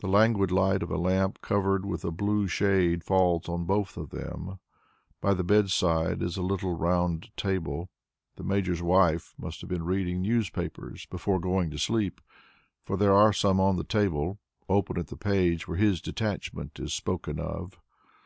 [0.00, 4.10] The languid light of a lamp covered with a blue shade falls on both of
[4.10, 4.58] them.
[5.22, 7.88] By the bed side is a little round table.
[8.36, 12.20] The Major's wife must have been reading newspapers before going to sleep,
[12.84, 16.92] for there are some on the table, open at the page where his detachment is
[16.92, 17.80] spoken of.